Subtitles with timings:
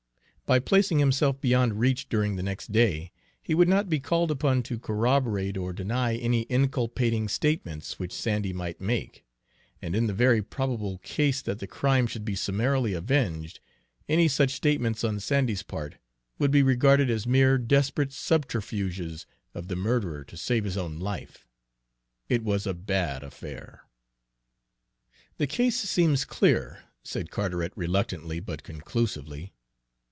[0.47, 4.63] By placing himself beyond reach during the next day, he would not be called upon
[4.63, 9.23] to corroborate or deny any inculpating statements which Sandy might make,
[9.81, 13.61] and in the very probable case that the crime should be summarily avenged,
[14.09, 15.95] any such statements on Sandy's part
[16.37, 21.47] would be regarded as mere desperate subterfuges of the murderer to save his own life.
[22.27, 23.83] It was a bad affair.
[25.37, 29.53] "The case seems clear," said Carteret reluctantly but conclusively.